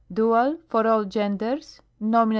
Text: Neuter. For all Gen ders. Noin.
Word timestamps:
Neuter. 0.09 0.57
For 0.67 0.87
all 0.87 1.05
Gen 1.05 1.37
ders. 1.37 1.79
Noin. 1.99 2.29